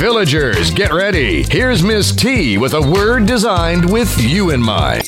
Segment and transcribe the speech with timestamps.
[0.00, 1.42] Villagers, get ready.
[1.42, 5.02] Here's Miss T with a word designed with you in mind.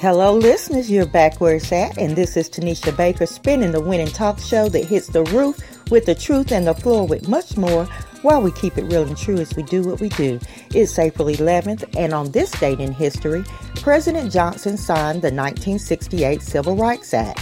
[0.00, 0.90] Hello, listeners.
[0.90, 4.68] You're back where it's at, and this is Tanisha Baker spinning the winning talk show
[4.70, 5.60] that hits the roof
[5.92, 7.84] with the truth and the floor with much more
[8.22, 10.40] while we keep it real and true as we do what we do.
[10.74, 13.44] It's April 11th, and on this date in history,
[13.76, 17.38] President Johnson signed the 1968 Civil Rights Act.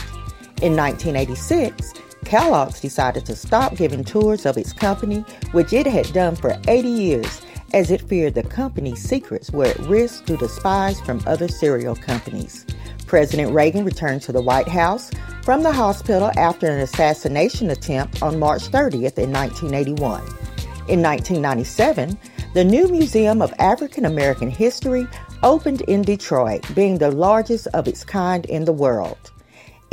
[0.61, 1.95] In 1986,
[2.25, 6.89] Kellogg's decided to stop giving tours of its company, which it had done for 80
[6.89, 11.49] years, as it feared the company's secrets were at risk due to spies from other
[11.49, 12.65] cereal companies.
[13.07, 15.11] President Reagan returned to the White House
[15.43, 20.21] from the hospital after an assassination attempt on March 30th in 1981.
[20.87, 22.19] In 1997,
[22.55, 25.07] the new Museum of African American History
[25.43, 29.33] opened in Detroit, being the largest of its kind in the world.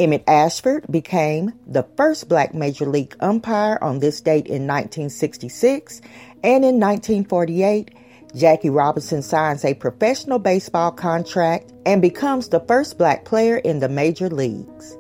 [0.02, 6.02] Emmett Ashford became the first black major league umpire on this date in 1966,
[6.44, 7.94] and in 1948,
[8.36, 13.90] Jackie Robinson signs a professional baseball contract and becomes the first black player in the
[13.90, 14.98] major leagues.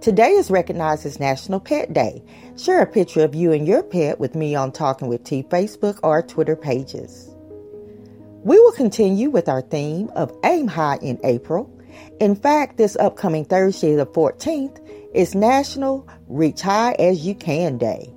[0.00, 2.22] Today is recognized as National Pet Day.
[2.56, 5.98] Share a picture of you and your pet with me on Talking with T Facebook
[6.04, 7.34] or Twitter pages.
[8.44, 11.68] We will continue with our theme of Aim High in April
[12.20, 14.78] in fact, this upcoming Thursday, the 14th,
[15.14, 18.12] is National Reach High as You Can Day.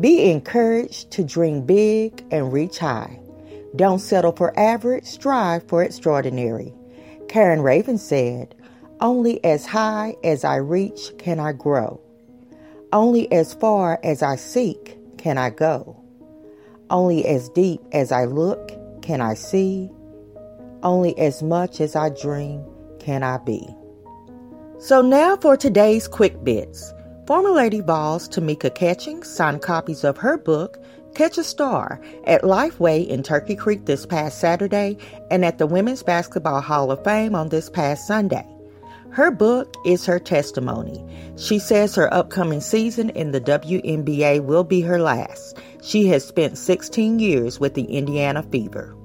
[0.00, 3.20] Be encouraged to dream big and reach high.
[3.76, 6.72] Don't settle for average, strive for extraordinary.
[7.28, 8.54] Karen Ravn said,
[9.00, 12.00] Only as high as I reach can I grow.
[12.94, 16.00] Only as far as I seek can I go.
[16.88, 18.72] Only as deep as I look
[19.02, 19.90] can I see.
[20.82, 22.64] Only as much as I dream
[23.04, 23.68] can I be?
[24.78, 26.92] So now for today's quick bits.
[27.26, 30.78] Former Lady Vols Tamika Catchings signed copies of her book,
[31.14, 34.98] Catch a Star, at Lifeway in Turkey Creek this past Saturday
[35.30, 38.46] and at the Women's Basketball Hall of Fame on this past Sunday.
[39.10, 41.04] Her book is her testimony.
[41.36, 45.56] She says her upcoming season in the WNBA will be her last.
[45.82, 48.96] She has spent 16 years with the Indiana Fever.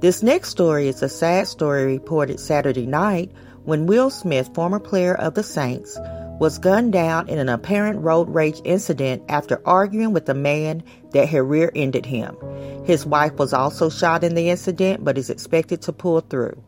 [0.00, 3.32] This next story is a sad story reported Saturday night
[3.66, 5.98] when Will Smith, former player of the Saints,
[6.38, 10.82] was gunned down in an apparent road rage incident after arguing with a man
[11.12, 12.36] that had rear ended him.
[12.84, 16.62] His wife was also shot in the incident but is expected to pull through.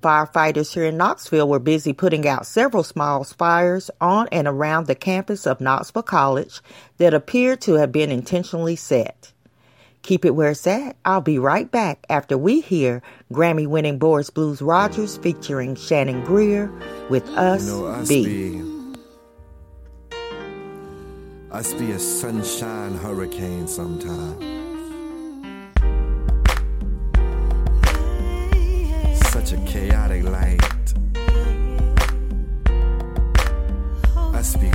[0.00, 4.94] Firefighters here in Knoxville were busy putting out several small fires on and around the
[4.94, 6.60] campus of Knoxville College
[6.98, 9.32] that appeared to have been intentionally set.
[10.02, 10.96] Keep it where it's at.
[11.04, 16.72] I'll be right back after we hear Grammy winning Boris Blues Rogers featuring Shannon Greer
[17.10, 18.24] with Us, you know, us be.
[18.24, 18.68] be.
[21.50, 24.44] Us be a sunshine hurricane sometimes.
[29.30, 30.94] Such a chaotic light.
[34.34, 34.70] Us be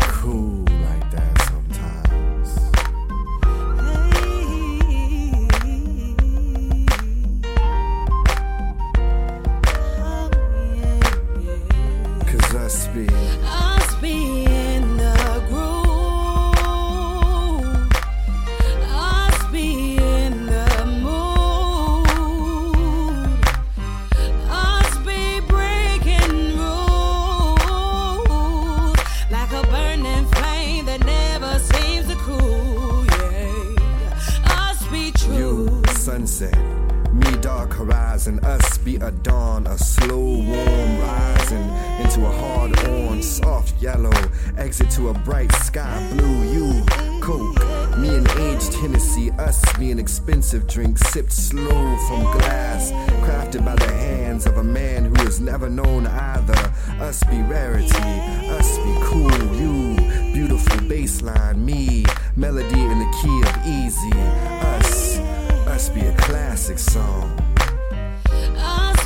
[50.03, 52.91] expensive drink sipped slow from glass,
[53.23, 56.73] crafted by the hands of a man who has never known either.
[56.99, 58.09] Us be rarity,
[58.49, 59.95] us be cool, you,
[60.33, 62.05] beautiful bassline, me,
[62.35, 64.11] melody in the key of easy.
[64.75, 65.17] Us,
[65.67, 67.42] us be a classic song.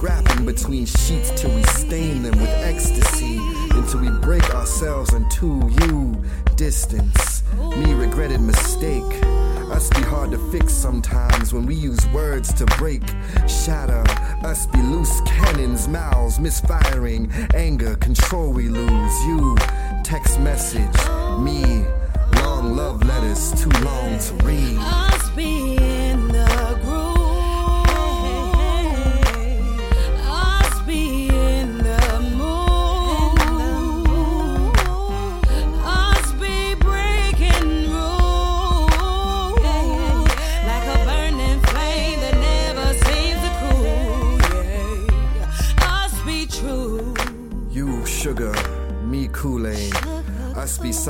[0.00, 3.36] scrapping between sheets till we stain them with ecstasy,
[3.72, 6.24] until we break ourselves into you
[6.56, 7.42] distance.
[7.76, 9.12] Me regretted mistake.
[9.70, 13.02] Us be hard to fix sometimes when we use words to break,
[13.46, 14.02] shatter.
[14.42, 19.24] Us be loose cannons, mouths misfiring, anger, control we lose.
[19.26, 19.54] You,
[20.02, 20.96] text message,
[21.40, 21.84] me,
[22.40, 25.19] long love letters, too long to read.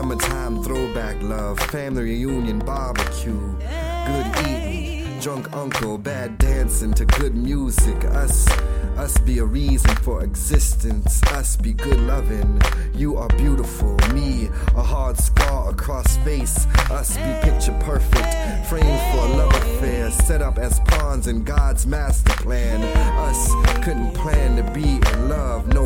[0.01, 3.39] Summertime throwback love, family reunion barbecue,
[4.07, 8.03] good eating, drunk uncle, bad dancing to good music.
[8.07, 8.49] Us,
[8.97, 11.23] us be a reason for existence.
[11.25, 12.63] Us be good loving.
[12.95, 13.95] You are beautiful.
[14.15, 16.67] Me, a hard scar across face.
[16.91, 21.87] Us be picture perfect, framed for a love affair, set up as pawns in God's
[21.87, 22.81] master plan.
[23.29, 23.53] Us
[23.85, 25.80] couldn't plan to be in love no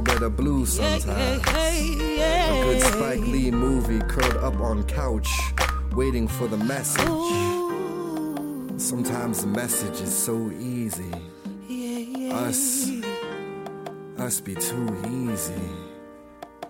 [0.00, 1.46] mo better blue sometimes.
[1.46, 5.28] A good Spike Lee movie curled up on couch,
[5.92, 7.06] waiting for the message.
[8.80, 11.12] Sometimes the message is so easy.
[12.32, 12.90] Us,
[14.18, 15.68] us be too easy.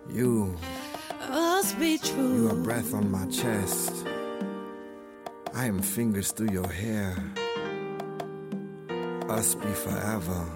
[0.09, 0.57] You,
[1.31, 2.35] Us be true.
[2.35, 4.07] you are breath on my chest.
[5.55, 7.15] I am fingers through your hair.
[9.29, 10.47] Us be forever.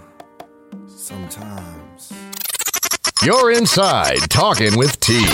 [0.88, 2.12] Sometimes.
[3.24, 5.24] You're inside Talking with T.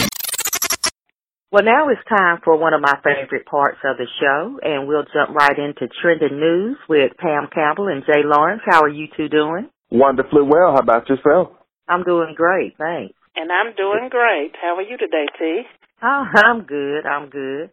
[1.50, 5.02] Well, now it's time for one of my favorite parts of the show, and we'll
[5.12, 8.62] jump right into trending news with Pam Campbell and Jay Lawrence.
[8.64, 9.68] How are you two doing?
[9.90, 10.72] Wonderfully well.
[10.74, 11.48] How about yourself?
[11.88, 13.14] I'm doing great, thanks.
[13.34, 14.52] And I'm doing great.
[14.62, 15.62] How are you today, T?
[16.02, 17.04] Oh, I'm good.
[17.04, 17.70] I'm good.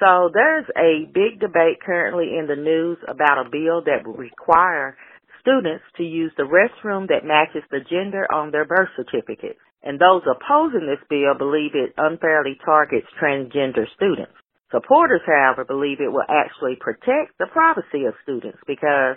[0.00, 4.96] So there's a big debate currently in the news about a bill that would require
[5.40, 9.56] students to use the restroom that matches the gender on their birth certificate.
[9.82, 14.36] And those opposing this bill believe it unfairly targets transgender students.
[14.70, 19.16] Supporters, however, believe it will actually protect the privacy of students because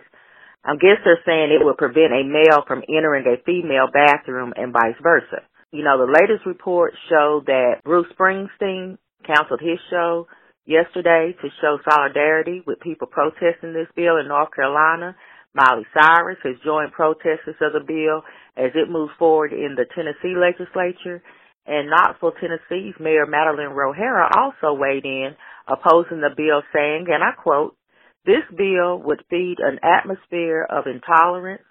[0.66, 4.72] I guess they're saying it will prevent a male from entering a female bathroom and
[4.72, 5.44] vice versa.
[5.72, 10.28] You know, the latest report showed that Bruce Springsteen canceled his show
[10.66, 15.16] yesterday to show solidarity with people protesting this bill in North Carolina.
[15.54, 18.24] Miley Cyrus has joined protesters of the bill
[18.58, 21.22] as it moves forward in the Tennessee legislature.
[21.66, 25.36] And Knoxville, Tennessee's Mayor Madeline Rogero also weighed in
[25.68, 27.78] opposing the bill saying, and I quote,
[28.26, 31.64] this bill would feed an atmosphere of intolerance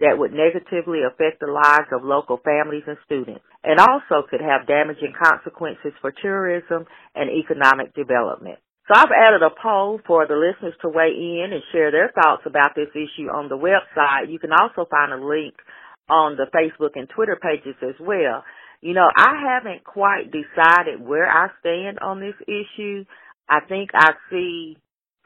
[0.00, 4.66] that would negatively affect the lives of local families and students, and also could have
[4.66, 6.84] damaging consequences for tourism
[7.14, 8.58] and economic development.
[8.90, 12.42] So I've added a poll for the listeners to weigh in and share their thoughts
[12.44, 14.32] about this issue on the website.
[14.32, 15.54] You can also find a link
[16.08, 18.42] on the Facebook and Twitter pages as well.
[18.80, 23.04] You know, I haven't quite decided where I stand on this issue.
[23.48, 24.76] I think I see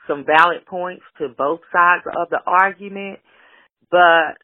[0.07, 3.21] some valid points to both sides of the argument,
[3.91, 4.37] but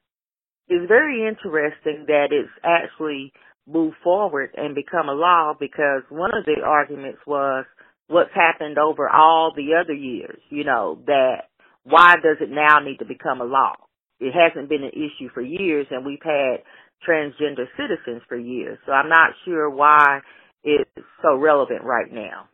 [0.67, 3.35] it's very interesting that it's actually
[3.69, 7.67] moved forward and become a law because one of the arguments was
[8.11, 11.49] what's happened over all the other years, you know, that
[11.85, 13.75] why does it now need to become a law?
[14.19, 16.63] It hasn't been an issue for years and we've had
[17.09, 18.79] transgender citizens for years.
[18.85, 20.21] So I'm not sure why
[20.65, 20.91] it's
[21.23, 22.49] so relevant right now.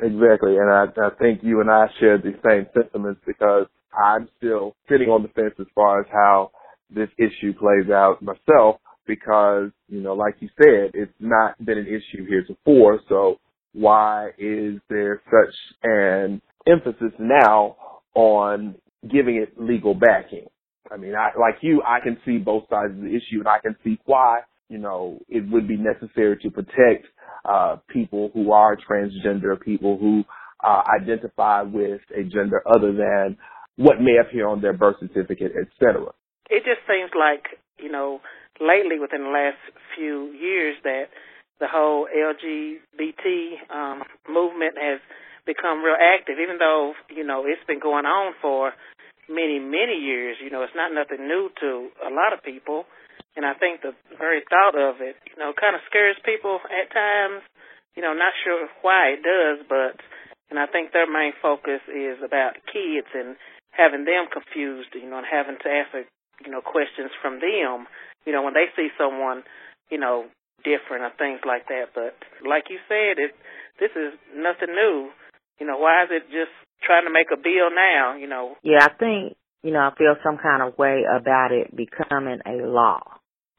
[0.00, 4.74] Exactly, and I, I think you and I share the same sentiments because I'm still
[4.88, 6.50] sitting on the fence as far as how
[6.88, 11.86] this issue plays out myself because, you know, like you said, it's not been an
[11.86, 13.38] issue heretofore, so
[13.72, 17.76] why is there such an emphasis now
[18.14, 18.76] on
[19.10, 20.46] giving it legal backing?
[20.90, 23.58] I mean, I, like you, I can see both sides of the issue and I
[23.60, 27.06] can see why, you know, it would be necessary to protect
[27.44, 30.24] uh, people who are transgender, people who
[30.62, 33.36] uh, identify with a gender other than
[33.76, 36.06] what may appear on their birth certificate, etc.
[36.50, 38.20] It just seems like, you know,
[38.60, 39.58] lately within the last
[39.96, 41.04] few years that
[41.62, 44.98] the whole LGBT um, movement has
[45.46, 48.74] become real active, even though, you know, it's been going on for
[49.30, 50.42] many, many years.
[50.42, 52.82] You know, it's not nothing new to a lot of people.
[53.38, 56.90] And I think the very thought of it, you know, kind of scares people at
[56.90, 57.46] times.
[57.94, 60.02] You know, not sure why it does, but,
[60.50, 63.38] and I think their main focus is about kids and
[63.70, 66.10] having them confused, you know, and having to answer,
[66.42, 67.86] you know, questions from them,
[68.26, 69.44] you know, when they see someone,
[69.90, 70.26] you know,
[70.64, 71.94] different or things like that.
[71.94, 72.16] But
[72.46, 73.34] like you said, it
[73.78, 75.10] this is nothing new.
[75.60, 78.56] You know, why is it just trying to make a bill now, you know?
[78.62, 82.66] Yeah, I think, you know, I feel some kind of way about it becoming a
[82.66, 83.00] law.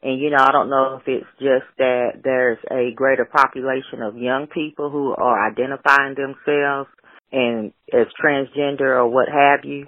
[0.04, 4.18] And you know, I don't know if it's just that there's a greater population of
[4.18, 6.90] young people who are identifying themselves
[7.32, 9.88] and as transgender or what have you.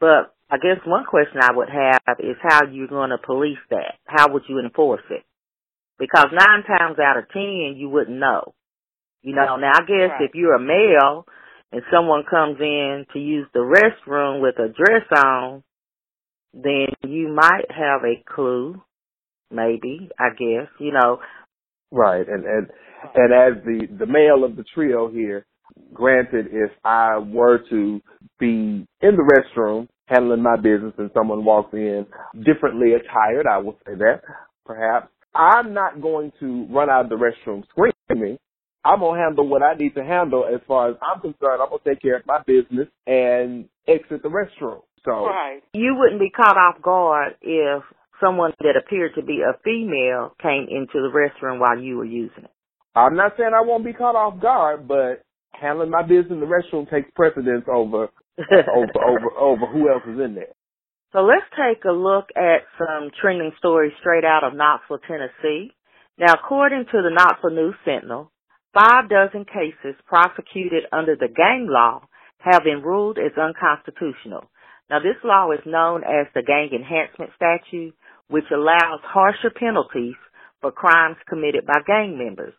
[0.00, 3.94] But I guess one question I would have is how you're going to police that.
[4.04, 5.22] How would you enforce it?
[6.02, 8.54] Because nine times out of ten, you wouldn't know.
[9.22, 10.22] You know, now I guess Right.
[10.22, 11.24] if you're a male
[11.70, 15.62] and someone comes in to use the restroom with a dress on,
[16.52, 18.82] then you might have a clue.
[19.52, 21.20] Maybe, I guess, you know.
[21.92, 22.66] Right, and and
[23.14, 25.46] and as the the male of the trio here,
[25.94, 28.00] granted, if I were to
[28.40, 29.22] be in the
[29.54, 32.06] restroom handling my business and someone walks in
[32.44, 34.22] differently attired, I will say that
[34.66, 38.38] perhaps I'm not going to run out of the restroom screaming.
[38.84, 41.62] I'm gonna handle what I need to handle as far as I'm concerned.
[41.62, 44.82] I'm gonna take care of my business and exit the restroom.
[45.04, 45.62] So Right.
[45.72, 47.82] You wouldn't be caught off guard if
[48.20, 52.44] someone that appeared to be a female came into the restroom while you were using
[52.44, 52.50] it.
[52.94, 55.22] I'm not saying I won't be caught off guard, but
[55.52, 58.08] handling my business in the restroom takes precedence over
[58.74, 60.52] over over over who else is in there.
[61.12, 65.70] So let's take a look at some trending stories straight out of Knoxville, Tennessee.
[66.16, 68.32] Now, according to the Knoxville News Sentinel,
[68.72, 72.00] five dozen cases prosecuted under the gang law
[72.38, 74.48] have been ruled as unconstitutional.
[74.88, 77.94] Now, this law is known as the Gang Enhancement Statute,
[78.28, 80.16] which allows harsher penalties
[80.62, 82.54] for crimes committed by gang members.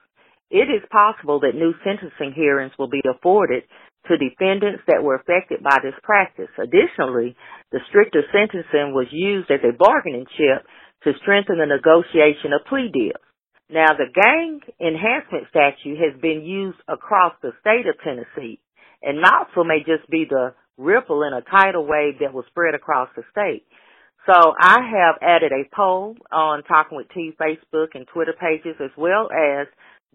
[0.51, 3.63] It is possible that new sentencing hearings will be afforded
[4.07, 6.51] to defendants that were affected by this practice.
[6.59, 7.35] Additionally,
[7.71, 10.65] the stricter sentencing was used as a bargaining chip
[11.03, 13.23] to strengthen the negotiation of plea deals.
[13.69, 18.59] Now, the gang enhancement statute has been used across the state of Tennessee,
[19.01, 23.09] and Knoxville may just be the ripple in a tidal wave that will spread across
[23.15, 23.63] the state.
[24.25, 28.91] So I have added a poll on Talking with T Facebook and Twitter pages as
[28.97, 29.67] well as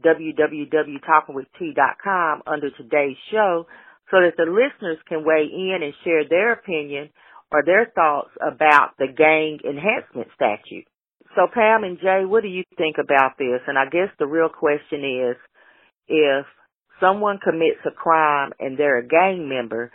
[0.04, 3.66] www.talkingwitht.com under today's show
[4.10, 7.10] so that the listeners can weigh in and share their opinion
[7.50, 10.86] or their thoughts about the gang enhancement statute.
[11.34, 13.60] So Pam and Jay, what do you think about this?
[13.66, 15.36] And I guess the real question is
[16.08, 16.46] if
[17.00, 19.92] someone commits a crime and they're a gang member,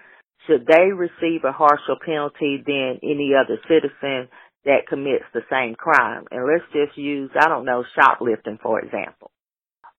[0.48, 4.30] should they receive a harsher penalty than any other citizen
[4.66, 6.26] that commits the same crime?
[6.32, 9.32] And let's just use, I don't know, shoplifting for example.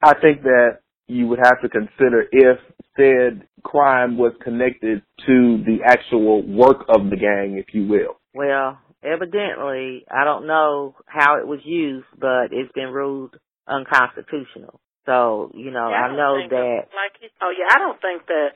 [0.04, 2.58] I think that you would have to consider if
[2.96, 8.20] said crime was connected to the actual work of the gang, if you will.
[8.34, 14.80] Well, evidently, I don't know how it was used, but it's been ruled unconstitutional.
[15.06, 18.50] So, you know, Yeah, I don't know that, Like, oh yeah, I don't think that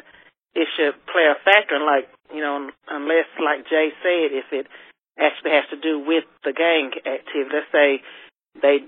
[0.55, 1.77] it should play a factor.
[1.77, 4.67] in Like, you know, unless, like Jay said, if it
[5.19, 7.51] actually has to do with the gang activity.
[7.51, 8.01] Let's say
[8.63, 8.87] they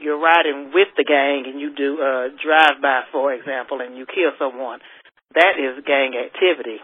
[0.00, 4.06] you're riding with the gang and you do a drive by, for example, and you
[4.06, 4.80] kill someone.
[5.34, 6.80] That is gang activity.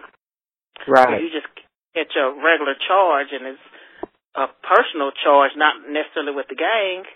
[0.90, 1.22] Right.
[1.22, 1.48] you just
[1.94, 3.66] get your regular charge and it's
[4.34, 7.06] a personal charge, not necessarily with the gang,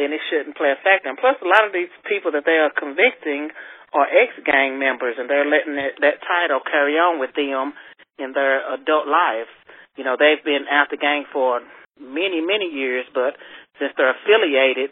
[0.00, 1.12] then it shouldn't play a factor.
[1.12, 3.52] And plus, a lot of these people that they are convicting
[3.92, 7.76] are ex-gang members, and they're letting that, that title carry on with them
[8.18, 9.52] in their adult lives.
[9.94, 11.62] You know, they've been out the gang for
[12.00, 13.38] many, many years, but
[13.78, 14.90] since they're affiliated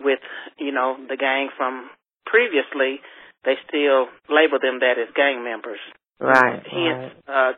[0.00, 0.20] with,
[0.58, 1.90] you know, the gang from
[2.26, 3.00] previously,
[3.44, 5.80] they still label them that as gang members.
[6.20, 6.62] Right.
[6.66, 7.50] Hence, right.
[7.50, 7.52] uh,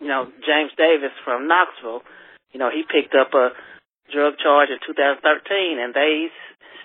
[0.00, 2.02] you know, James Davis from Knoxville,
[2.52, 3.50] you know, he picked up a
[4.12, 6.30] drug charge in 2013, and they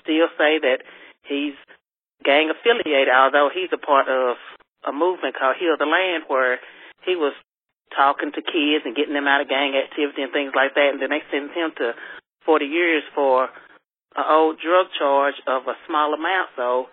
[0.01, 0.81] still say that
[1.25, 1.53] he's
[2.25, 4.37] gang affiliated, although he's a part of
[4.87, 6.59] a movement called Heal the Land, where
[7.05, 7.33] he was
[7.95, 11.01] talking to kids and getting them out of gang activity and things like that, and
[11.01, 11.93] then they sentenced him to
[12.45, 13.49] 40 years for
[14.15, 16.49] an old drug charge of a small amount.
[16.55, 16.89] So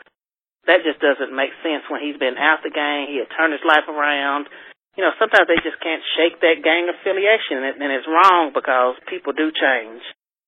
[0.67, 3.07] that just doesn't make sense when he's been out the gang.
[3.09, 4.51] He had turned his life around.
[4.99, 8.97] You know, sometimes they just can't shake that gang affiliation, and, and it's wrong because
[9.09, 10.01] people do change.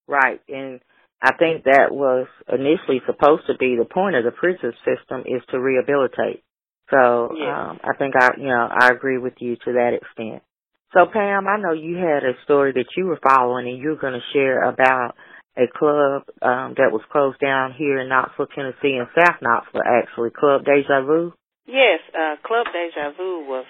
[0.09, 0.81] Right, and
[1.21, 5.45] I think that was initially supposed to be the point of the prison system is
[5.53, 6.43] to rehabilitate.
[6.91, 7.77] So Yeah.
[7.77, 10.43] um, I think I, you know, I agree with you to that extent.
[10.95, 14.15] So Pam, I know you had a story that you were following, and you're going
[14.15, 15.15] to share about
[15.59, 20.31] a club um, that was closed down here in Knoxville, Tennessee, and South Knoxville, actually,
[20.31, 21.35] Club Deja Vu.
[21.67, 23.67] Yes, uh, Club Deja Vu was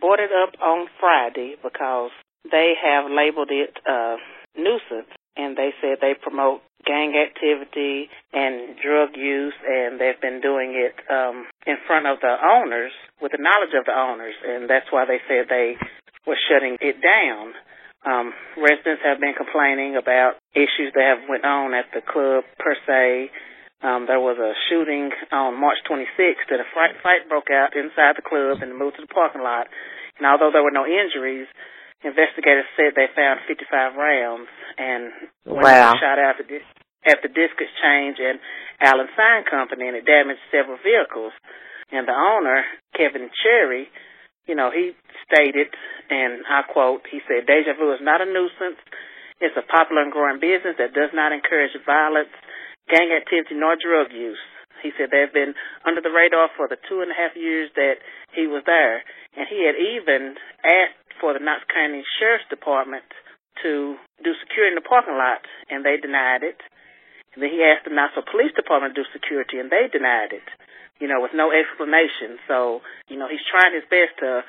[0.00, 2.10] boarded up on Friday because
[2.50, 4.16] they have labeled it uh,
[4.58, 10.74] nuisance, and they said they promote gang activity and drug use, and they've been doing
[10.74, 14.90] it um, in front of the owners with the knowledge of the owners, and that's
[14.90, 15.76] why they said they
[16.26, 17.52] were shutting it down.
[18.00, 22.72] Um, residents have been complaining about issues that have went on at the club per
[22.88, 23.28] se.
[23.84, 28.16] Um, there was a shooting on March 26th, and a fight, fight broke out inside
[28.16, 29.68] the club and moved to the parking lot.
[30.16, 31.48] And although there were no injuries,
[32.04, 35.12] investigators said they found 55 rounds and
[35.44, 35.92] Wow.
[36.00, 36.60] shot out at the,
[37.04, 38.40] at the disc exchange and
[38.80, 41.32] Allen Sign Company, and it damaged several vehicles.
[41.92, 42.64] And the owner,
[42.96, 43.88] Kevin Cherry,
[44.50, 44.98] you know, he
[45.30, 45.70] stated,
[46.10, 48.82] and I quote, he said, Deja Vu is not a nuisance.
[49.38, 52.34] It's a popular and growing business that does not encourage violence,
[52.90, 54.42] gang activity, nor drug use.
[54.82, 55.54] He said they've been
[55.86, 58.02] under the radar for the two and a half years that
[58.34, 59.06] he was there.
[59.38, 60.34] And he had even
[60.66, 63.06] asked for the Knox County Sheriff's Department
[63.62, 66.58] to do security in the parking lot, and they denied it.
[67.36, 70.48] And then he asked the Knoxville Police Department to do security, and they denied it,
[71.00, 72.38] you know, with no explanation.
[72.46, 74.44] So, you know, he's trying his best to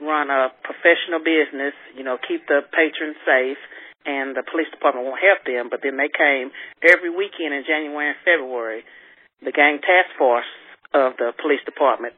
[0.00, 3.58] run a professional business, you know, keep the patrons safe,
[4.04, 5.72] and the police department won't help them.
[5.72, 6.52] But then they came
[6.84, 8.84] every weekend in January and February,
[9.40, 10.48] the gang task force
[10.92, 12.14] of the police department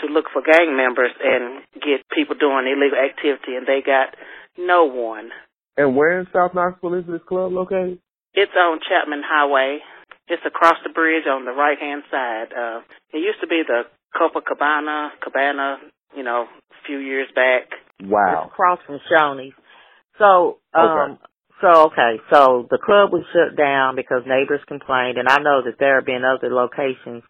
[0.00, 4.16] to look for gang members and get people doing illegal activity, and they got
[4.56, 5.30] no one.
[5.76, 7.98] And where in South Knoxville is this club located?
[8.34, 9.80] It's on Chapman Highway.
[10.32, 12.48] It's across the bridge on the right hand side.
[12.56, 12.80] Uh,
[13.12, 13.84] it used to be the
[14.16, 15.76] Copacabana Cabana,
[16.16, 17.68] you know, a few years back.
[18.00, 18.48] It's Wow.
[18.48, 19.52] across from Shoney's.
[20.16, 21.18] So, um,
[21.60, 25.78] so okay, so the club was shut down because neighbors complained, and I know that
[25.78, 27.22] there have been other locations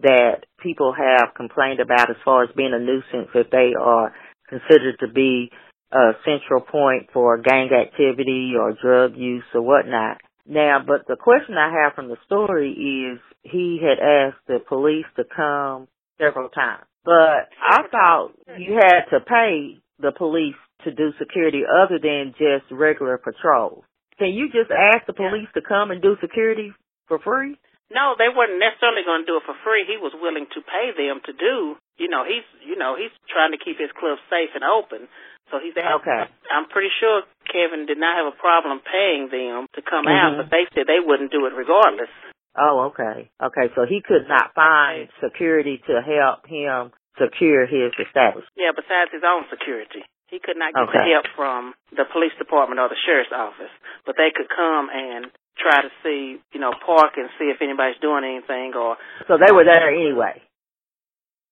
[0.00, 4.14] that people have complained about as far as being a nuisance if they are
[4.48, 5.50] considered to be
[5.92, 10.18] a central point for gang activity or drug use or whatnot.
[10.48, 15.04] Now, but the question I have from the story is he had asked the police
[15.16, 16.84] to come several times.
[17.04, 22.70] But I thought you had to pay the police to do security other than just
[22.70, 23.84] regular patrols.
[24.18, 26.72] Can you just ask the police to come and do security
[27.08, 27.56] for free?
[27.90, 29.88] No, they weren't necessarily going to do it for free.
[29.88, 31.76] He was willing to pay them to do.
[31.96, 35.08] You know, he's you know he's trying to keep his club safe and open.
[35.48, 36.28] So he's asked, Okay.
[36.52, 40.36] I'm pretty sure Kevin did not have a problem paying them to come out, Mhm.
[40.44, 42.10] but they said they wouldn't do it regardless.
[42.54, 43.30] Oh, okay.
[43.40, 48.52] Okay, so he could not find security to help him secure his establishment.
[48.56, 50.04] Yeah, besides his own security.
[50.28, 53.72] He could not get the help from the police department or the sheriff's office,
[54.04, 58.00] but they could come and try to see, you know, park and see if anybody's
[58.00, 60.40] doing anything or So they were there anyway.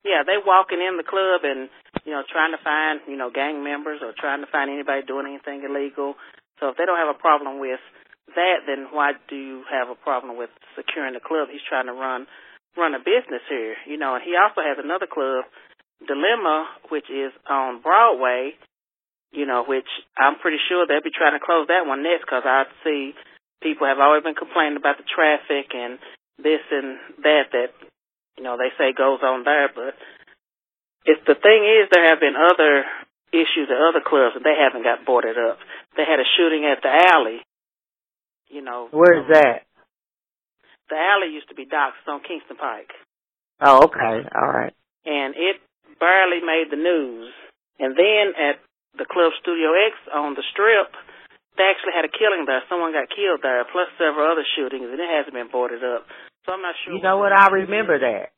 [0.07, 1.69] yeah, they walking in the club and,
[2.07, 5.27] you know, trying to find, you know, gang members or trying to find anybody doing
[5.27, 6.15] anything illegal.
[6.63, 7.83] So if they don't have a problem with
[8.35, 11.49] that, then why do you have a problem with securing the club?
[11.51, 12.27] He's trying to run
[12.77, 15.49] run a business here, you know, and he also has another club,
[16.05, 18.53] Dilemma, which is on Broadway,
[19.33, 22.45] you know, which I'm pretty sure they'll be trying to close that one next because
[22.45, 23.17] I see
[23.63, 25.99] people have always been complaining about the traffic and
[26.39, 27.71] this and that that
[28.37, 29.95] you know they say goes on there, but
[31.05, 32.85] it's the thing is there have been other
[33.33, 35.59] issues at other clubs and they haven't got boarded up.
[35.97, 37.41] They had a shooting at the alley.
[38.49, 39.67] You know, Where is that?
[40.89, 42.93] the alley used to be Doc's on Kingston Pike,
[43.61, 44.23] Oh, okay.
[44.31, 44.73] All right.
[45.05, 45.57] and it
[45.99, 47.33] barely made the news.
[47.81, 48.61] And then at
[48.97, 50.93] the Club Studio X on the Strip,
[51.57, 52.63] they actually had a killing there.
[52.69, 56.07] Someone got killed there, plus several other shootings, and it hasn't been boarded up.
[56.45, 56.95] So I'm not sure.
[56.95, 57.33] You know what?
[57.33, 58.33] I remember that.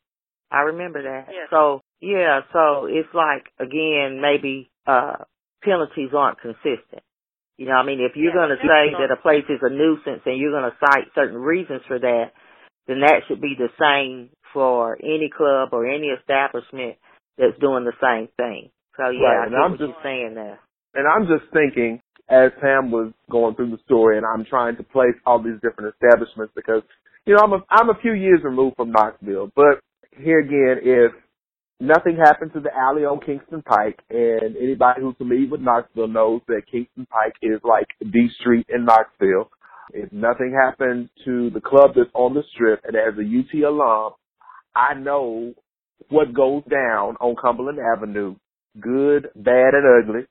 [0.51, 1.29] I remember that.
[1.29, 1.45] Yeah.
[1.51, 5.23] So yeah, so it's like again, maybe uh
[5.63, 7.03] penalties aren't consistent.
[7.57, 9.69] You know, I mean, if you're Yeah, going to say that a place is a
[9.69, 12.31] nuisance and you're going to cite certain reasons for that,
[12.87, 16.95] then that should be the same for any club or any establishment
[17.37, 18.71] that's doing the same thing.
[18.95, 20.59] So yeah, Right, I and I'm what just- you're saying that.
[20.95, 24.83] And I'm just thinking, as Pam was going through the story, and I'm trying to
[24.83, 26.83] place all these different establishments because,
[27.25, 29.81] you know, I'm a I'm a few years removed from Knoxville, but
[30.17, 31.11] here again, if
[31.79, 36.41] nothing happened to the alley on Kingston Pike, and anybody who's familiar with Knoxville knows
[36.47, 39.49] that Kingston Pike is like D Street in Knoxville.
[39.91, 44.13] If nothing happened to the club that's on the strip, and as a UT alum,
[44.75, 45.53] I know
[46.09, 48.35] what goes down on Cumberland Avenue,
[48.79, 50.25] good, bad, and ugly.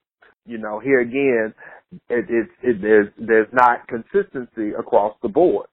[0.47, 1.55] You know, here again,
[1.93, 5.67] it, it, it, there's there's not consistency across the board,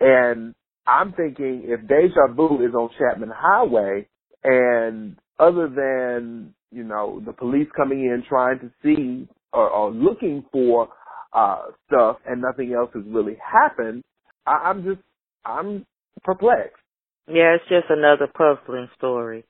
[0.00, 0.54] and
[0.86, 4.08] I'm thinking if Deja Vu is on Chapman Highway,
[4.44, 10.44] and other than you know the police coming in trying to see or, or looking
[10.52, 10.88] for
[11.32, 14.02] uh stuff, and nothing else has really happened,
[14.46, 15.00] I, I'm just
[15.44, 15.86] I'm
[16.24, 16.76] perplexed.
[17.28, 19.44] Yeah, it's just another puzzling story.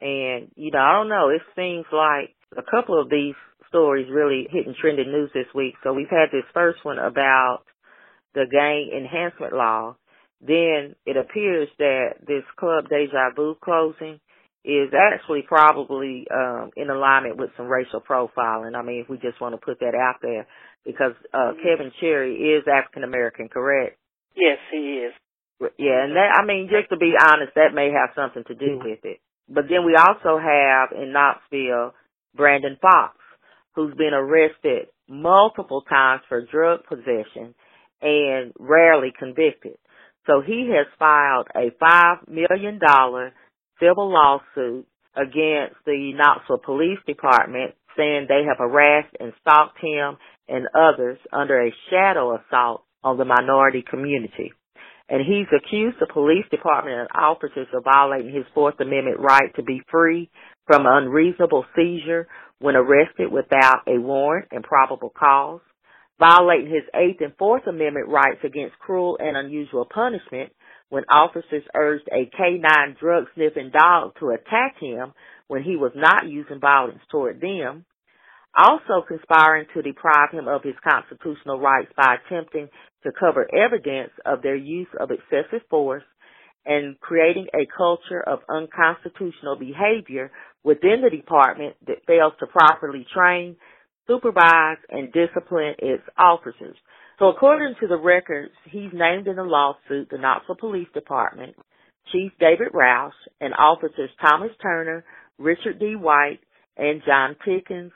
[0.00, 3.36] And, you know, I don't know, it seems like a couple of these
[3.72, 5.74] stories really hitting trending news this week.
[5.82, 7.64] So we've had this first one about
[8.34, 9.96] the gang enhancement law.
[10.40, 14.20] Then it appears that this club deja vu closing
[14.64, 18.76] is actually probably um in alignment with some racial profiling.
[18.76, 20.46] I mean, if we just want to put that out there
[20.84, 23.98] because uh Kevin Cherry is African American, correct?
[24.36, 25.12] Yes, he is.
[25.78, 28.80] Yeah, and that I mean, just to be honest, that may have something to do
[28.82, 29.20] with it.
[29.48, 31.94] But then we also have in Knoxville
[32.34, 33.16] Brandon Fox,
[33.74, 37.54] who's been arrested multiple times for drug possession
[38.00, 39.76] and rarely convicted.
[40.26, 43.32] So he has filed a five million dollar
[43.80, 50.16] civil lawsuit against the Knoxville Police Department saying they have harassed and stalked him
[50.48, 54.52] and others under a shadow assault on the minority community
[55.12, 59.62] and he's accused the police department and officers of violating his Fourth Amendment right to
[59.62, 60.30] be free
[60.66, 65.60] from unreasonable seizure when arrested without a warrant and probable cause,
[66.18, 70.52] violating his Eighth and Fourth Amendment rights against cruel and unusual punishment
[70.88, 75.12] when officers urged a canine drug sniffing dog to attack him
[75.48, 77.84] when he was not using violence toward them,
[78.56, 82.68] also conspiring to deprive him of his constitutional rights by attempting
[83.02, 86.04] to cover evidence of their use of excessive force
[86.64, 90.30] and creating a culture of unconstitutional behavior
[90.64, 93.56] within the department that fails to properly train,
[94.06, 96.76] supervise, and discipline its officers.
[97.18, 101.54] So according to the records, he's named in the lawsuit the Knoxville Police Department,
[102.10, 105.04] Chief David Rausch, and officers Thomas Turner,
[105.38, 105.94] Richard D.
[105.96, 106.40] White,
[106.76, 107.92] and John Pickens,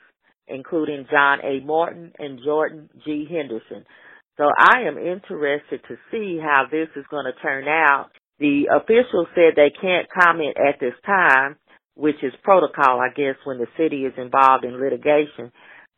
[0.49, 1.65] including John A.
[1.65, 3.27] Morton and Jordan G.
[3.29, 3.85] Henderson.
[4.37, 8.11] So I am interested to see how this is going to turn out.
[8.39, 11.57] The officials said they can't comment at this time,
[11.95, 15.53] which is protocol, I guess, when the city is involved in litigation.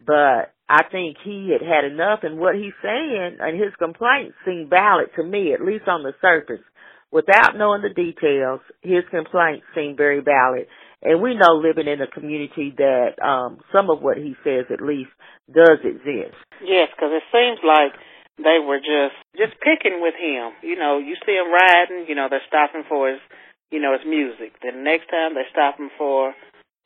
[0.05, 4.68] But I think he had had enough, and what he's saying and his complaints seem
[4.70, 6.64] valid to me, at least on the surface.
[7.11, 10.66] Without knowing the details, his complaints seem very valid.
[11.03, 14.83] And we know living in a community that um some of what he says at
[14.83, 15.11] least
[15.46, 16.37] does exist.
[16.62, 17.94] Yes, because it seems like
[18.38, 20.55] they were just just picking with him.
[20.62, 23.20] You know, you see him riding, you know, they're stopping for his,
[23.70, 24.55] you know, his music.
[24.62, 26.35] The next time they stop him for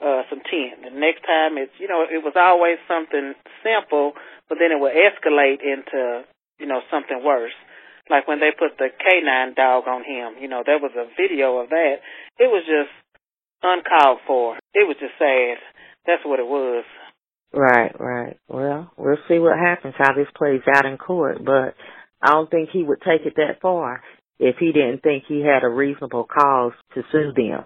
[0.01, 0.83] uh some tent.
[0.83, 4.17] The next time it's, you know, it was always something simple,
[4.49, 6.25] but then it would escalate into,
[6.59, 7.55] you know, something worse.
[8.11, 11.59] Like when they put the canine dog on him, you know, there was a video
[11.63, 12.03] of that.
[12.41, 12.91] It was just
[13.63, 14.57] uncalled for.
[14.75, 15.59] It was just sad.
[16.07, 16.85] That's what it was.
[17.53, 18.39] Right, right.
[18.49, 21.75] Well, we'll see what happens, how this plays out in court, but
[22.23, 24.03] I don't think he would take it that far
[24.39, 27.65] if he didn't think he had a reasonable cause to sue them.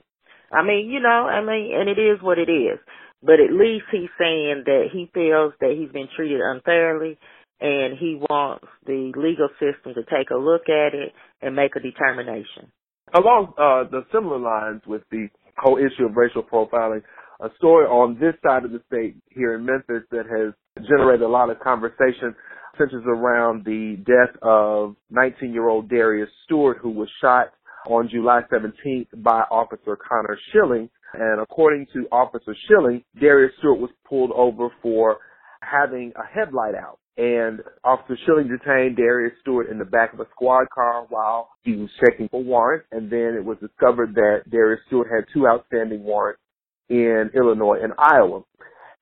[0.53, 2.79] I mean, you know, I mean, and it is what it is.
[3.23, 7.19] But at least he's saying that he feels that he's been treated unfairly
[7.61, 11.81] and he wants the legal system to take a look at it and make a
[11.81, 12.71] determination.
[13.15, 17.03] Along uh, the similar lines with the whole issue of racial profiling,
[17.41, 20.55] a story on this side of the state here in Memphis that has
[20.87, 22.35] generated a lot of conversation
[22.79, 27.49] centers around the death of 19 year old Darius Stewart, who was shot
[27.89, 30.89] on July 17th by Officer Connor Schilling.
[31.15, 35.19] And according to Officer Schilling, Darius Stewart was pulled over for
[35.63, 36.99] having a headlight out.
[37.17, 41.75] And Officer Schilling detained Darius Stewart in the back of a squad car while he
[41.77, 42.87] was checking for warrants.
[42.93, 46.41] And then it was discovered that Darius Stewart had two outstanding warrants
[46.89, 48.43] in Illinois and Iowa.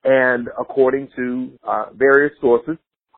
[0.04, 2.76] And according to uh, various sources,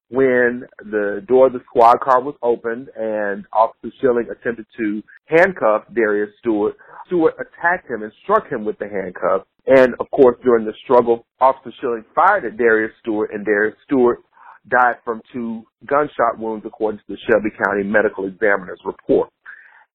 [0.09, 5.83] when the door of the squad car was opened and Officer Schilling attempted to handcuff
[5.93, 6.77] Darius Stewart,
[7.07, 9.49] Stewart attacked him and struck him with the handcuffs.
[9.67, 14.21] And of course, during the struggle, Officer Schilling fired at Darius Stewart and Darius Stewart
[14.69, 19.31] died from two gunshot wounds according to the Shelby County Medical Examiner's report.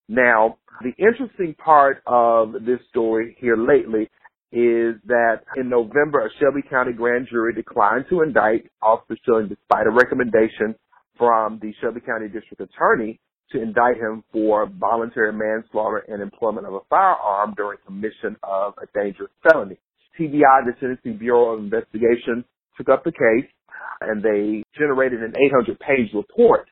[0.09, 4.09] Now, the interesting part of this story here lately
[4.51, 9.87] is that in November, a Shelby County grand jury declined to indict Officer Schilling despite
[9.87, 10.75] a recommendation
[11.17, 13.19] from the Shelby County District Attorney
[13.51, 18.87] to indict him for voluntary manslaughter and employment of a firearm during commission of a
[18.97, 19.77] dangerous felony.
[20.19, 22.43] TBI, the Tennessee Bureau of Investigation,
[22.77, 23.49] took up the case
[24.01, 26.67] and they generated an 800 page report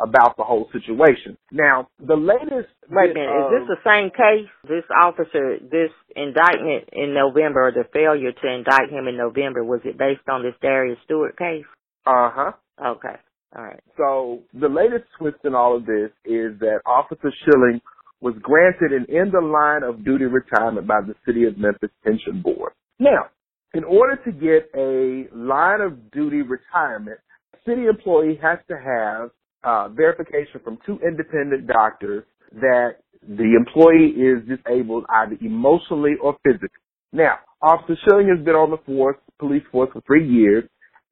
[0.00, 1.36] about the whole situation.
[1.52, 2.72] Now, the latest.
[2.90, 4.50] Wait a minute, is this the same case?
[4.68, 9.80] This officer, this indictment in November, or the failure to indict him in November, was
[9.84, 11.64] it based on this Darius Stewart case?
[12.06, 12.52] Uh huh.
[12.84, 13.16] Okay,
[13.56, 13.80] all right.
[13.96, 17.80] So the latest twist in all of this is that Officer Schilling
[18.20, 22.42] was granted an end of line of duty retirement by the City of Memphis Pension
[22.42, 22.72] Board.
[22.98, 23.26] Now,
[23.74, 27.18] in order to get a line of duty retirement,
[27.66, 29.30] city employee has to have
[29.64, 32.24] uh, verification from two independent doctors
[32.54, 32.96] that
[33.26, 36.68] the employee is disabled either emotionally or physically.
[37.12, 40.64] Now, Officer Schilling has been on the force, police force for three years,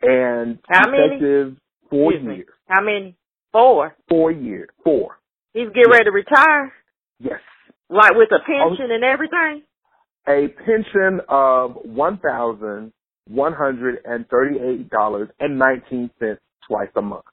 [0.03, 1.15] and How many?
[1.17, 1.57] effective
[1.89, 2.37] four Excuse me.
[2.37, 2.49] years.
[2.69, 3.17] How many?
[3.53, 3.95] Four.
[4.09, 4.69] Four years.
[4.85, 5.19] Four.
[5.55, 6.73] He's getting ready to retire,
[7.19, 7.41] Yes.
[7.89, 9.63] like with a pension and everything.
[10.27, 12.93] A pension of one thousand
[13.29, 17.25] one hundred and thirty-eight dollars and nineteen cents twice a month,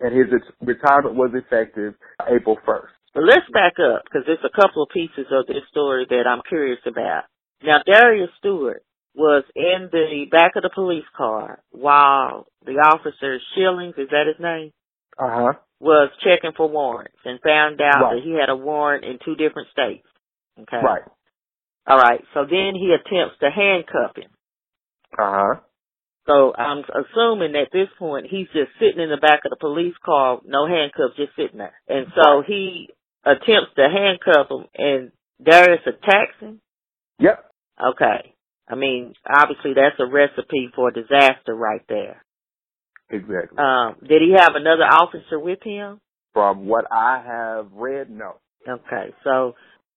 [0.00, 0.26] and his
[0.60, 1.94] retirement was effective
[2.28, 2.92] April first.
[3.14, 6.80] Let's back up because there's a couple of pieces of this story that I'm curious
[6.86, 7.24] about.
[7.62, 8.82] Now, Darius Stewart
[9.14, 14.38] was in the back of the police car while the officer Shillings, is that his
[14.38, 14.72] name,
[15.18, 15.52] Uh huh.
[15.80, 18.14] was checking for warrants and found out Right.
[18.16, 20.06] that he had a warrant in two different states.
[20.60, 20.82] Okay.
[20.82, 21.02] Right.
[21.86, 22.22] All right.
[22.34, 24.30] So then he attempts to handcuff him.
[25.18, 25.54] Uh huh.
[26.26, 29.94] So I'm assuming at this point he's just sitting in the back of the police
[30.04, 31.74] car, no handcuffs, just sitting there.
[31.88, 32.90] And so he
[33.24, 35.12] attempts to handcuff him and
[35.42, 36.60] Darius attacks him.
[37.20, 37.44] Yep.
[37.92, 38.34] Okay.
[38.68, 42.24] I mean, obviously that's a recipe for disaster right there.
[43.08, 43.58] Exactly.
[43.58, 46.00] Um, did he have another officer with him?
[46.32, 48.34] From what I have read, no.
[48.68, 49.54] Okay, so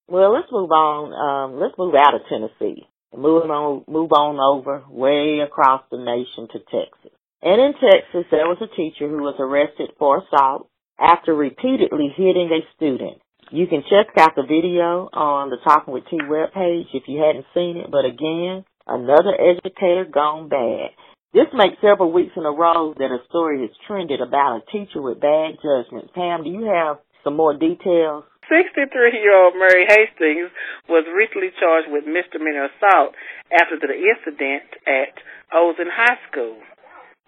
[0.07, 1.11] well, let's move on.
[1.11, 6.47] Um, let's move out of Tennessee move on, move on over way across the nation
[6.53, 7.11] to Texas.
[7.41, 10.67] And in Texas, there was a teacher who was arrested for assault
[10.99, 13.21] after repeatedly hitting a student.
[13.51, 17.45] You can check out the video on the Talking with T webpage if you hadn't
[17.53, 17.89] seen it.
[17.89, 20.91] But again, another educator gone bad.
[21.33, 25.01] This makes several weeks in a row that a story has trended about a teacher
[25.01, 26.13] with bad judgment.
[26.13, 28.23] Pam, do you have some more details?
[28.49, 30.49] 63-year-old Mary Hastings
[30.89, 33.13] was recently charged with misdemeanor assault
[33.53, 35.13] after the incident at
[35.53, 36.57] Ozen High School.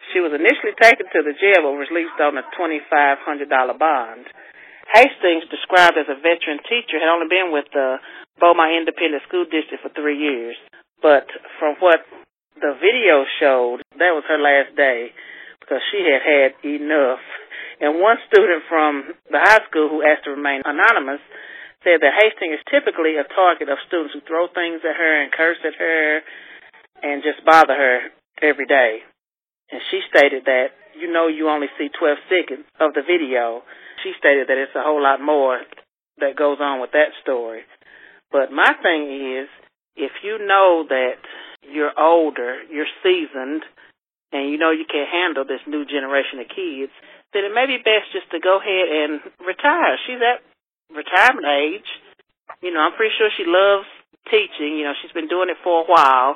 [0.10, 2.82] She was initially taken to the jail but was released on a $2,500
[3.78, 4.26] bond.
[4.92, 8.02] Hastings, described as a veteran teacher, had only been with the
[8.42, 10.58] Beaumont Independent School District for three years.
[11.00, 11.30] But
[11.62, 12.02] from what
[12.60, 15.14] the video showed, that was her last day
[15.62, 17.24] because she had had enough.
[17.82, 21.20] And one student from the high school who asked to remain anonymous
[21.82, 25.34] said that Hastings is typically a target of students who throw things at her and
[25.34, 26.22] curse at her
[27.02, 28.14] and just bother her
[28.46, 29.02] every day.
[29.74, 33.66] And she stated that, you know, you only see 12 seconds of the video.
[34.06, 35.58] She stated that it's a whole lot more
[36.22, 37.66] that goes on with that story.
[38.30, 39.10] But my thing
[39.42, 39.50] is,
[39.98, 41.18] if you know that
[41.66, 43.66] you're older, you're seasoned,
[44.32, 46.94] and you know you can't handle this new generation of kids,
[47.34, 49.12] then it may be best just to go ahead and
[49.44, 49.96] retire.
[50.08, 50.44] She's at
[50.92, 51.90] retirement age.
[52.60, 53.88] You know, I'm pretty sure she loves
[54.28, 54.78] teaching.
[54.78, 56.36] You know, she's been doing it for a while.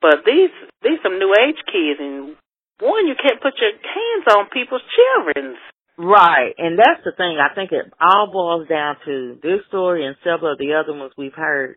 [0.00, 2.38] But these these some new age kids, and
[2.78, 5.58] one, you can't put your hands on people's children's.
[5.98, 7.38] Right, and that's the thing.
[7.42, 11.12] I think it all boils down to this story and several of the other ones
[11.18, 11.76] we've heard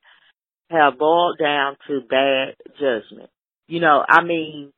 [0.69, 3.32] have boiled down to bad judgment.
[3.67, 4.71] You know, I mean,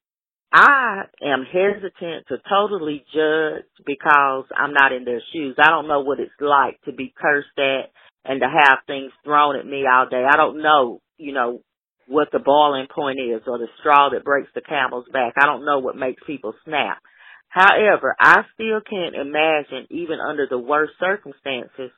[0.53, 5.55] I am hesitant to totally judge because I'm not in their shoes.
[5.57, 7.89] I don't know what it's like to be cursed at
[8.23, 10.23] and to have things thrown at me all day.
[10.29, 11.61] I don't know, you know,
[12.07, 15.33] what the boiling point is or the straw that breaks the camel's back.
[15.37, 16.99] I don't know what makes people snap.
[17.49, 21.91] However, I still can't imagine, even under the worst circumstances,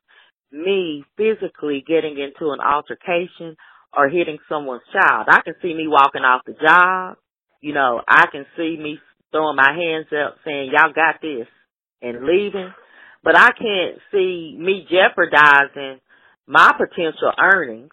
[0.50, 3.56] me physically getting into an altercation
[3.96, 5.26] or hitting someone's child.
[5.30, 7.16] I can see me walking off the job.
[7.60, 8.98] You know, I can see me
[9.32, 11.46] throwing my hands up saying, y'all got this
[12.02, 12.72] and leaving.
[13.22, 16.00] But I can't see me jeopardizing
[16.46, 17.90] my potential earnings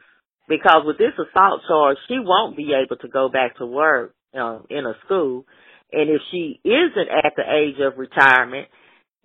[0.47, 4.65] because with this assault charge, she won't be able to go back to work know,
[4.69, 5.45] in a school.
[5.91, 8.67] And if she isn't at the age of retirement,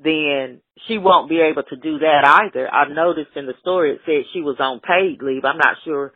[0.03, 2.69] then she won't be able to do that either.
[2.69, 5.45] I noticed in the story it said she was on paid leave.
[5.45, 6.13] I'm not sure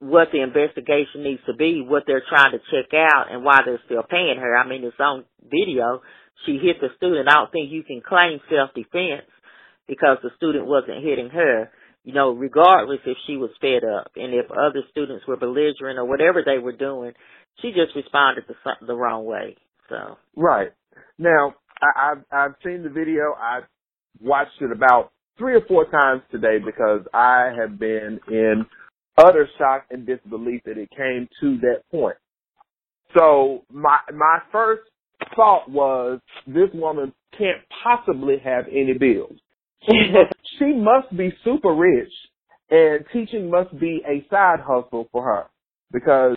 [0.00, 3.80] what the investigation needs to be, what they're trying to check out, and why they're
[3.86, 4.56] still paying her.
[4.56, 6.02] I mean, it's on video.
[6.46, 7.28] She hit the student.
[7.28, 9.26] I don't think you can claim self-defense
[9.88, 11.70] because the student wasn't hitting her,
[12.04, 16.04] you know, regardless if she was fed up and if other students were belligerent or
[16.04, 17.12] whatever they were doing.
[17.60, 18.54] She just responded the,
[18.86, 19.56] the wrong way.
[19.88, 20.16] So.
[20.36, 20.70] Right.
[21.18, 23.34] Now, I, I've, I've seen the video.
[23.36, 23.60] I
[24.20, 28.66] watched it about three or four times today because I have been in
[29.18, 32.16] utter shock and disbelief that it came to that point.
[33.16, 34.82] So my my first
[35.34, 39.36] thought was this woman can't possibly have any bills.
[39.88, 42.12] she must be super rich
[42.70, 45.44] and teaching must be a side hustle for her
[45.92, 46.36] because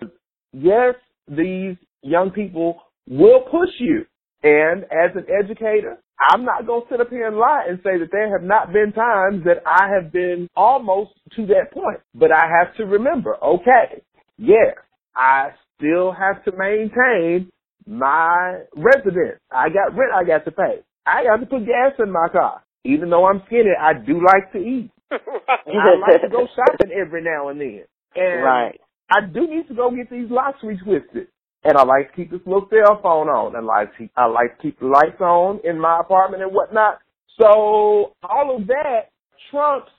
[0.54, 0.96] yes,
[1.28, 4.06] these young people will push you.
[4.44, 7.98] And as an educator, I'm not going to sit up here and lie and say
[7.98, 12.00] that there have not been times that I have been almost to that point.
[12.14, 14.02] But I have to remember, okay,
[14.38, 14.76] yes,
[15.16, 17.50] I still have to maintain
[17.88, 19.40] my residence.
[19.52, 20.82] I got rent I got to pay.
[21.06, 22.62] I got to put gas in my car.
[22.84, 24.92] Even though I'm skinny, I do like to eat.
[25.12, 27.84] I like to go shopping every now and then.
[28.16, 28.80] And right.
[29.12, 31.28] I do need to go get these locks retwisted.
[31.64, 33.56] And I like to keep this little cell phone on.
[33.56, 37.00] And like I like to keep the lights on in my apartment and whatnot.
[37.40, 39.10] So all of that
[39.52, 39.92] trumps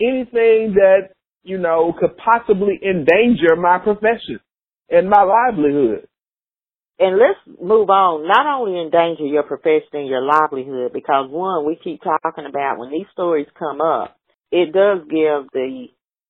[0.00, 1.10] anything that,
[1.42, 4.40] you know, could possibly endanger my profession
[4.90, 6.06] and my livelihood.
[6.98, 8.26] And let's move on.
[8.26, 12.90] Not only endanger your profession and your livelihood, because one, we keep talking about when
[12.90, 14.16] these stories come up,
[14.50, 15.88] it does give the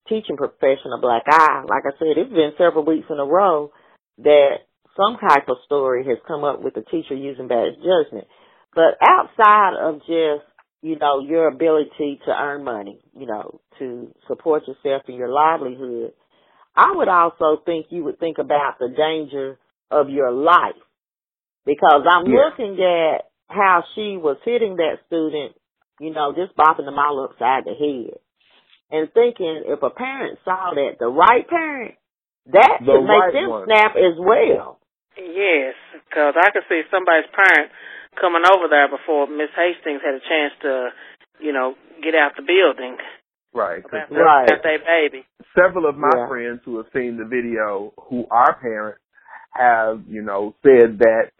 [0.09, 1.63] teaching profession a black eye.
[1.69, 3.71] Like I said, it's been several weeks in a row
[4.19, 4.66] that
[4.97, 8.27] some type of story has come up with the teacher using bad judgment.
[8.75, 10.45] But outside of just,
[10.83, 16.13] you know, your ability to earn money, you know, to support yourself and your livelihood,
[16.75, 19.59] I would also think you would think about the danger
[19.91, 20.77] of your life.
[21.65, 22.45] Because I'm Yeah.
[22.45, 25.57] looking at how she was hitting that student,
[26.01, 28.19] you know, just bopping them all upside the head.
[28.91, 31.97] And thinking if a parent saw that, the right parent,
[32.47, 33.65] that The should make right them one.
[33.65, 34.79] snap as well.
[35.17, 37.73] Yes, because I could see somebody's parent
[38.21, 40.73] coming over there before Miss Hastings had a chance to,
[41.41, 42.97] you know, get out the building
[43.55, 44.45] Right, about, Right.
[44.51, 45.25] about their baby.
[45.55, 46.29] several of my Yeah.
[46.29, 49.01] friends who have seen the video who are parents
[49.55, 51.31] have, you know, said that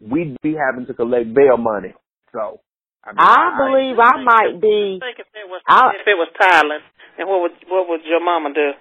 [0.00, 1.92] we'd be having to collect bail money.
[2.32, 2.60] So
[3.04, 4.98] I, mean, I believe I might be.
[5.00, 6.80] Think if it was I- if it was Tyler,
[7.18, 8.72] and what would what would your mama do?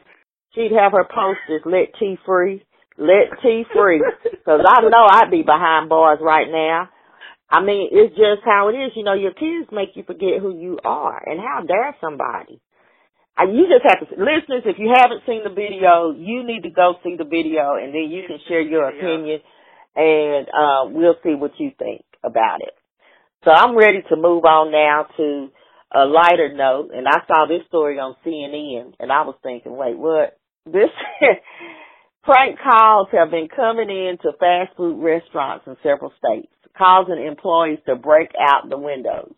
[0.53, 2.63] She'd have her posters, let T free,
[2.97, 4.03] let T free.
[4.45, 6.89] Cause I know I'd be behind bars right now.
[7.49, 8.91] I mean, it's just how it is.
[8.95, 11.21] You know, your kids make you forget who you are.
[11.25, 12.59] And how dare somebody?
[13.37, 16.71] Uh, You just have to, listeners, if you haven't seen the video, you need to
[16.71, 19.41] go see the video and then you can share your opinion
[19.95, 22.73] and, uh, we'll see what you think about it.
[23.43, 25.49] So I'm ready to move on now to
[25.93, 29.97] a lighter note, and I saw this story on CNN, and I was thinking, wait,
[29.97, 30.37] what?
[30.65, 30.89] This
[32.25, 37.79] prank calls have been coming in to fast food restaurants in several states, causing employees
[37.85, 39.33] to break out the windows.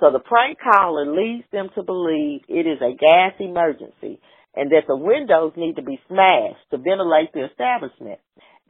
[0.00, 4.20] So the prank caller leads them to believe it is a gas emergency
[4.54, 8.18] and that the windows need to be smashed to ventilate the establishment.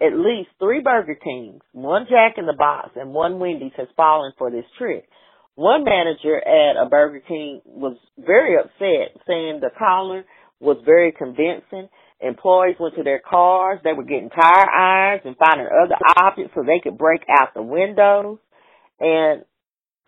[0.01, 4.33] At least three Burger Kings, one Jack in the Box, and one Wendy's has fallen
[4.37, 5.09] for this trick.
[5.55, 10.27] One manager at a Burger King was very upset, saying the caller
[10.61, 11.89] was very convincing.
[12.21, 13.81] Employees went to their cars.
[13.85, 17.63] They were getting tire irons and finding other objects so they could break out the
[17.63, 18.39] windows.
[18.99, 19.45] And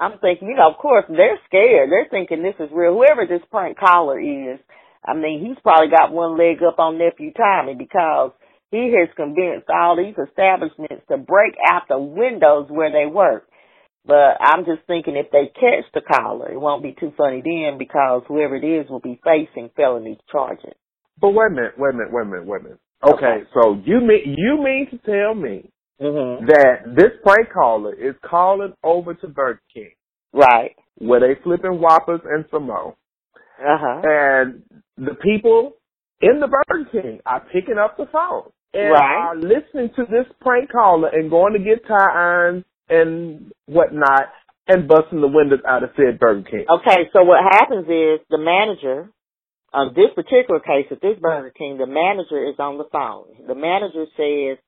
[0.01, 1.91] I'm thinking, you know, of course, they're scared.
[1.91, 2.95] They're thinking this is real.
[2.95, 4.59] Whoever this prank caller is,
[5.05, 8.33] I mean, he's probably got one leg up on Nephew Tommy because
[8.71, 13.49] he has convinced all these establishments to break out the windows where they work.
[14.07, 17.77] But I'm just thinking if they catch the caller, it won't be too funny then
[17.79, 20.75] because whoever it is will be facing felony charges.
[21.21, 22.81] But wait a minute, wait a minute, wait a minute, wait a minute.
[23.05, 26.47] Okay, so you mean you mean to tell me Mm-hmm.
[26.47, 29.91] that this prank caller is calling over to Burger King
[30.33, 30.77] Right.
[30.99, 32.91] where they flipping Whoppers and Samo,
[33.59, 34.01] Uh huh.
[34.05, 34.63] and
[34.97, 35.73] the people
[36.21, 39.19] in the Burger King are picking up the phone and Right.
[39.25, 44.27] are listening to this prank caller and going to get tie irons and whatnot
[44.69, 46.67] and busting the windows out of said Burger King.
[46.71, 49.11] Okay, so what happens is the manager,
[49.73, 53.47] of this particular case at this Burger King, the manager is on the phone.
[53.47, 54.59] The manager says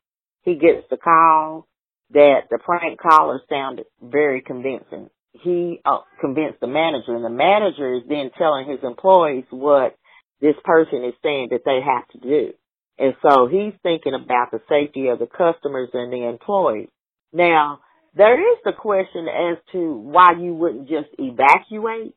[0.43, 1.67] he gets the call
[2.13, 5.09] that the prank caller sounded very convincing.
[5.33, 9.97] he uh, convinced the manager, and the manager is then telling his employees what
[10.41, 12.53] this person is saying that they have to do.
[12.99, 16.89] And so he's thinking about the safety of the customers and the employees.
[17.33, 17.81] Now,
[18.15, 22.15] there is the question as to why you wouldn't just evacuate.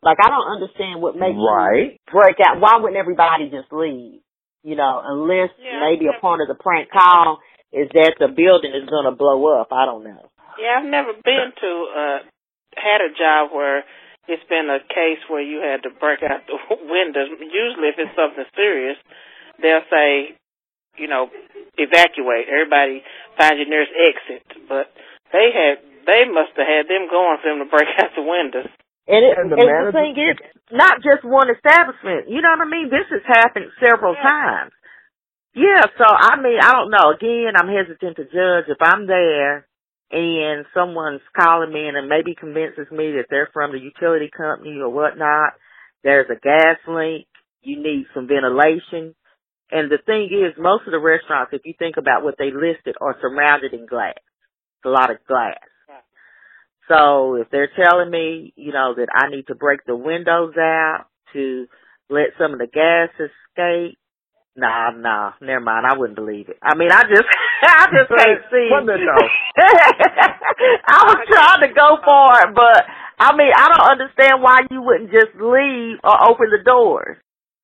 [0.00, 1.92] Like, I don't understand what makes Right.
[1.92, 2.58] you break out.
[2.60, 4.20] Why wouldn't everybody just leave?
[4.64, 5.80] You know, unless Yeah.
[5.80, 7.40] maybe a part of the prank call
[7.72, 9.72] is that the building is going to blow up.
[9.72, 10.28] I don't know.
[10.58, 12.18] Yeah, I've never been to uh
[12.76, 13.84] had a job where
[14.28, 16.56] it's been a case where you had to break out the
[16.88, 17.28] windows.
[17.40, 18.96] Usually if it's something serious,
[19.60, 20.36] they'll say,
[20.96, 21.30] you know,
[21.76, 22.48] evacuate.
[22.48, 23.02] Everybody
[23.38, 24.44] find your nearest exit.
[24.68, 24.92] But
[25.32, 28.68] they had they must have had them going for them to break out the windows.
[29.08, 30.36] And, it, And the and manager- the thing is,
[30.70, 32.28] not just one establishment.
[32.30, 32.88] You know what I mean?
[32.88, 34.72] This has happened several times.
[35.54, 37.12] Yeah, so I mean, I don't know.
[37.12, 39.66] Again, I'm hesitant to judge if I'm there
[40.10, 44.88] and someone's calling me and maybe convinces me that they're from the utility company or
[44.88, 45.54] whatnot.
[46.04, 47.26] There's a gas leak.
[47.60, 49.14] You need some ventilation.
[49.70, 52.96] And the thing is, most of the restaurants, if you think about what they listed,
[53.00, 54.16] are surrounded in glass.
[54.16, 55.60] It's a lot of glass.
[56.92, 61.06] So if they're telling me, you know, that I need to break the windows out
[61.32, 61.66] to
[62.10, 63.96] let some of the gas escape,
[64.56, 65.86] nah, nah, never mind.
[65.88, 66.58] I wouldn't believe it.
[66.62, 67.24] I mean, I just,
[67.62, 68.68] I just can't see.
[68.68, 69.28] The hell?
[70.84, 72.84] I was trying to go for it, but
[73.18, 77.16] I mean, I don't understand why you wouldn't just leave or open the doors.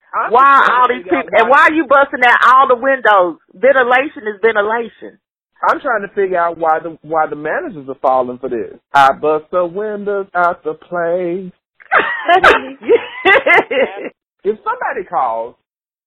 [0.08, 3.44] I'm Why all these people, and why are you busting out all the windows?
[3.52, 5.20] Ventilation is ventilation.
[5.62, 8.78] I'm trying to figure out why the why the managers are falling for this.
[8.92, 11.52] I bust the windows out the place.
[14.44, 15.56] If somebody calls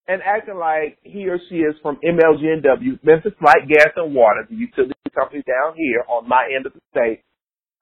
[0.08, 4.56] and acting like he or she is from MLG&W, Memphis Light Gas and Water, the
[4.56, 7.24] utility company down here on my end of the state,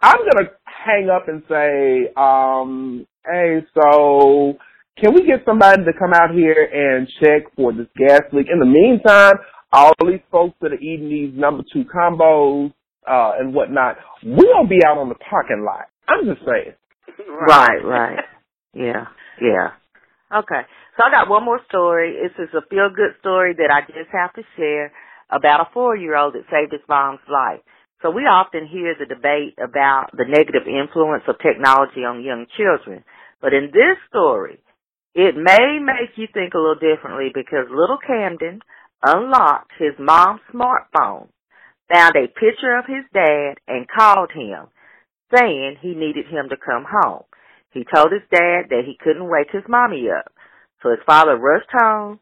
[0.02, 4.58] I'm gonna hang up and say, um, hey, so
[5.00, 8.48] can we get somebody to come out here and check for this gas leak?
[8.52, 9.36] In the meantime,
[9.72, 12.74] all these folks that are eating these number two combos
[13.08, 15.88] uh, and whatnot, we gonna be out on the parking lot.
[16.08, 16.76] I'm just saying.
[17.30, 18.20] Right, right.
[18.74, 19.06] Yeah,
[19.42, 19.72] yeah.
[20.32, 20.62] Okay.
[20.96, 22.16] So I got one more story.
[22.22, 24.92] This is a feel good story that I just have to share
[25.32, 27.62] about a four year old that saved his mom's life.
[28.02, 33.04] So we often hear the debate about the negative influence of technology on young children.
[33.42, 34.60] But in this story,
[35.16, 38.62] it may make you think a little differently because little Camden
[39.04, 41.30] unlocked his mom's smartphone,
[41.94, 44.68] found a picture of his dad, and called him,
[45.36, 47.24] saying he needed him to come home.
[47.72, 50.32] He told his dad that he couldn't wake his mommy up.
[50.82, 52.20] So his father rushed home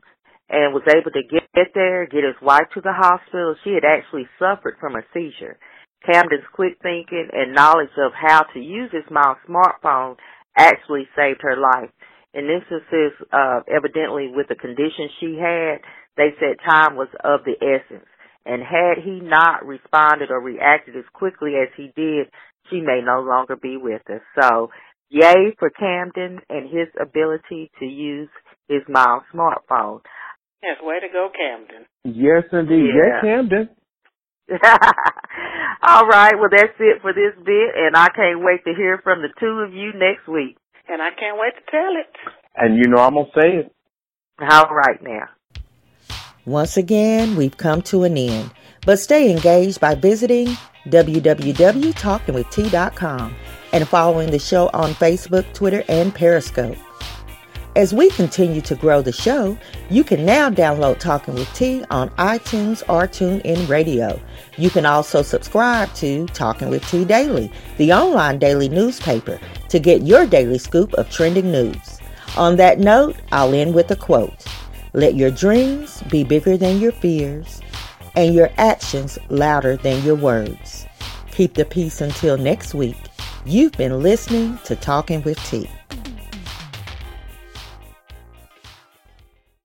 [0.49, 3.55] and was able to get there, get his wife to the hospital.
[3.63, 5.57] She had actually suffered from a seizure.
[6.05, 10.15] Camden's quick thinking and knowledge of how to use his mom's smartphone
[10.57, 11.91] actually saved her life.
[12.33, 15.79] In instances, uh, evidently with the condition she had,
[16.17, 18.07] they said time was of the essence.
[18.45, 22.27] And had he not responded or reacted as quickly as he did,
[22.69, 24.21] she may no longer be with us.
[24.39, 24.69] So,
[25.09, 28.29] yay for Camden and his ability to use
[28.67, 29.99] his mom's smartphone.
[30.63, 31.85] Yes, way to go, Camden.
[32.03, 32.91] Yes, indeed.
[32.95, 33.03] Yeah.
[33.03, 33.69] Yes, Camden.
[35.83, 39.21] All right, well that's it for this bit, and I can't wait to hear from
[39.21, 40.57] the two of you next week.
[40.87, 42.07] And I can't wait to tell it.
[42.55, 43.75] And you know I'm gonna say it.
[44.39, 45.27] All right now.
[46.47, 48.49] Once again, we've come to an end.
[48.85, 50.47] But stay engaged by visiting
[50.87, 53.35] www.talkingwitht.com
[53.73, 56.77] and following the show on Facebook, Twitter, and Periscope.
[57.75, 59.57] As we continue to grow the show,
[59.89, 64.17] you can now download Talking with T on iTunes or TuneIn Radio.
[64.57, 69.37] You can also subscribe to Talking with T Daily, the online daily newspaper,
[69.67, 71.99] to get your daily scoop of trending news.
[72.37, 74.45] On that note, I'll end with a quote.
[74.97, 77.61] Let your dreams be bigger than your fears
[78.15, 80.87] and your actions louder than your words.
[81.29, 82.97] Keep the peace until next week.
[83.45, 85.69] You've been listening to Talking with T.